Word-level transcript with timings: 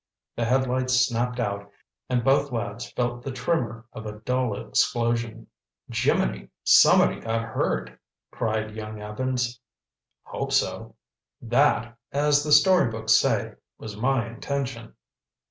The 0.35 0.45
headlights 0.45 0.95
snapped 1.05 1.39
out 1.39 1.69
and 2.09 2.23
both 2.23 2.51
lads 2.51 2.89
felt 2.93 3.21
the 3.21 3.31
tremor 3.31 3.85
of 3.93 4.07
a 4.07 4.17
dull 4.21 4.59
explosion. 4.59 5.45
"Jiminy! 5.91 6.49
Somebody 6.63 7.19
got 7.19 7.43
hurt!" 7.43 7.99
cried 8.31 8.75
young 8.75 8.99
Evans. 8.99 9.59
"Hope 10.23 10.53
so. 10.53 10.95
That, 11.39 11.95
as 12.11 12.43
the 12.43 12.51
story 12.51 12.89
books 12.89 13.13
say, 13.13 13.53
was 13.77 13.95
my 13.95 14.27
intention." 14.27 14.95